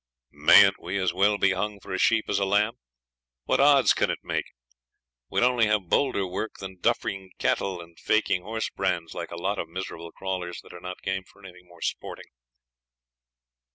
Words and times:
Mayn't 0.33 0.81
we 0.81 0.97
as 0.97 1.13
well 1.13 1.37
be 1.37 1.51
hung 1.51 1.79
for 1.79 1.93
a 1.93 1.99
sheep 1.99 2.25
as 2.27 2.39
a 2.39 2.43
lamb? 2.45 2.73
What 3.43 3.59
odds 3.59 3.93
can 3.93 4.09
it 4.09 4.17
make? 4.23 4.45
We'll 5.29 5.43
only 5.43 5.67
have 5.67 5.89
bolder 5.89 6.25
work 6.25 6.57
than 6.57 6.79
duffing 6.79 7.29
cattle 7.37 7.79
and 7.79 7.99
faking 7.99 8.41
horse 8.41 8.71
brands 8.71 9.13
like 9.13 9.29
a 9.29 9.39
lot 9.39 9.59
of 9.59 9.69
miserable 9.69 10.11
crawlers 10.11 10.59
that 10.63 10.73
are 10.73 10.81
not 10.81 11.03
game 11.03 11.21
for 11.23 11.43
anything 11.45 11.67
more 11.67 11.81
sporting.' 11.83 12.31